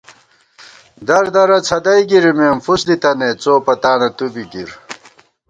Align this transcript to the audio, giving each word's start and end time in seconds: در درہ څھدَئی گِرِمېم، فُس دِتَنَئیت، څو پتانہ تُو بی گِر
در 1.07 1.23
درہ 1.33 1.57
څھدَئی 1.67 2.03
گِرِمېم، 2.09 2.57
فُس 2.65 2.81
دِتَنَئیت، 2.87 3.37
څو 3.43 3.53
پتانہ 3.65 4.09
تُو 4.17 4.25
بی 4.33 4.43
گِر 4.51 4.69